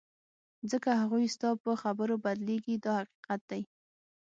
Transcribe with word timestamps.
ځکه 0.71 0.89
هغوی 1.01 1.25
ستا 1.35 1.49
په 1.63 1.71
خبرو 1.81 2.15
بدلیږي 2.25 2.75
دا 2.85 2.93
حقیقت 3.01 3.41
دی. 3.49 3.61